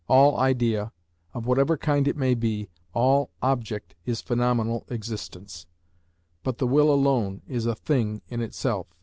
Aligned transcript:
All 0.07 0.35
idea, 0.39 0.91
of 1.31 1.45
whatever 1.45 1.77
kind 1.77 2.07
it 2.07 2.17
may 2.17 2.33
be, 2.33 2.69
all 2.91 3.29
object, 3.39 3.93
is 4.03 4.19
phenomenal 4.19 4.83
existence, 4.89 5.67
but 6.41 6.57
the 6.57 6.65
will 6.65 6.91
alone 6.91 7.43
is 7.47 7.67
a 7.67 7.75
thing 7.75 8.23
in 8.27 8.41
itself. 8.41 8.87